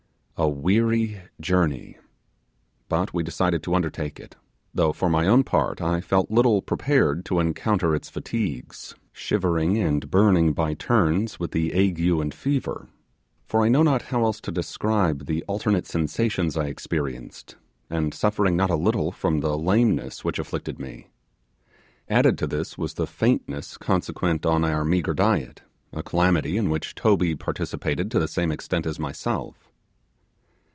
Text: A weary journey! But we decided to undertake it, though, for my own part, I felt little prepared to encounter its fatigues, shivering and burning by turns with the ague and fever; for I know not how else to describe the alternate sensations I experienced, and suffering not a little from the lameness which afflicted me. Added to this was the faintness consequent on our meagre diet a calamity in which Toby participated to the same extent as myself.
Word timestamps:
A 0.37 0.49
weary 0.49 1.21
journey! 1.39 1.99
But 2.89 3.13
we 3.13 3.21
decided 3.21 3.61
to 3.61 3.75
undertake 3.75 4.19
it, 4.19 4.37
though, 4.73 4.91
for 4.91 5.07
my 5.07 5.27
own 5.27 5.43
part, 5.43 5.79
I 5.83 6.01
felt 6.01 6.31
little 6.31 6.63
prepared 6.63 7.25
to 7.25 7.39
encounter 7.39 7.93
its 7.93 8.09
fatigues, 8.09 8.95
shivering 9.13 9.77
and 9.77 10.09
burning 10.09 10.53
by 10.53 10.73
turns 10.73 11.39
with 11.39 11.51
the 11.51 11.73
ague 11.75 11.99
and 11.99 12.33
fever; 12.33 12.87
for 13.45 13.63
I 13.63 13.69
know 13.69 13.83
not 13.83 14.01
how 14.03 14.23
else 14.23 14.41
to 14.41 14.51
describe 14.51 15.27
the 15.27 15.43
alternate 15.47 15.85
sensations 15.85 16.57
I 16.57 16.69
experienced, 16.69 17.55
and 17.87 18.11
suffering 18.11 18.55
not 18.57 18.71
a 18.71 18.75
little 18.75 19.11
from 19.11 19.41
the 19.41 19.55
lameness 19.55 20.23
which 20.25 20.39
afflicted 20.39 20.79
me. 20.79 21.09
Added 22.09 22.39
to 22.39 22.47
this 22.47 22.79
was 22.79 22.95
the 22.95 23.05
faintness 23.05 23.77
consequent 23.77 24.47
on 24.47 24.65
our 24.65 24.83
meagre 24.83 25.13
diet 25.13 25.61
a 25.93 26.01
calamity 26.01 26.57
in 26.57 26.71
which 26.71 26.95
Toby 26.95 27.35
participated 27.35 28.09
to 28.09 28.17
the 28.17 28.27
same 28.27 28.51
extent 28.51 28.87
as 28.87 28.97
myself. 28.97 29.67